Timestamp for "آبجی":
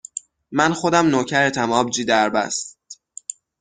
1.71-2.05